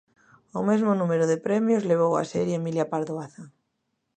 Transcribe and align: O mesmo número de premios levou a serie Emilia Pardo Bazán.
O 0.59 0.61
mesmo 0.69 0.91
número 1.01 1.25
de 1.31 1.37
premios 1.45 1.87
levou 1.91 2.11
a 2.15 2.23
serie 2.33 2.55
Emilia 2.61 2.89
Pardo 2.91 3.13
Bazán. 3.19 3.47